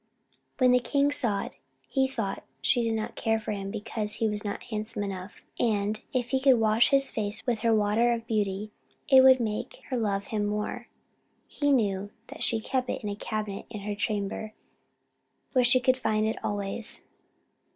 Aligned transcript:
When 0.57 0.71
the 0.71 0.79
king 0.79 1.11
saw 1.11 1.43
it, 1.43 1.57
he 1.87 2.07
thought 2.07 2.43
she 2.59 2.81
did 2.83 2.95
not 2.95 3.13
care 3.15 3.39
for 3.39 3.51
him 3.51 3.69
because 3.69 4.13
he 4.15 4.27
was 4.27 4.43
not 4.43 4.63
handsome 4.63 5.03
enough; 5.03 5.43
and 5.59 5.97
that 5.97 6.03
if 6.11 6.31
he 6.31 6.39
could 6.39 6.55
wash 6.59 6.89
his 6.89 7.11
face 7.11 7.45
with 7.45 7.59
her 7.59 7.71
water 7.71 8.11
of 8.11 8.25
beauty, 8.25 8.71
it 9.09 9.21
would 9.23 9.39
make 9.39 9.81
her 9.89 9.97
love 9.97 10.25
him 10.33 10.47
more. 10.47 10.87
He 11.45 11.71
knew 11.71 12.09
that 12.29 12.41
she 12.41 12.59
kept 12.59 12.89
it 12.89 13.03
in 13.03 13.09
a 13.09 13.15
cabinet 13.15 13.67
in 13.69 13.81
her 13.81 13.93
chamber, 13.93 14.55
where 15.53 15.63
she 15.63 15.79
could 15.79 15.97
find 15.97 16.25
it 16.25 16.43
always. 16.43 17.03